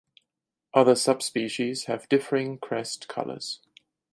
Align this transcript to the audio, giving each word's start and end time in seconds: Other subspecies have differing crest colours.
Other 0.73 0.95
subspecies 0.95 1.85
have 1.85 2.09
differing 2.09 2.57
crest 2.57 3.07
colours. 3.07 3.59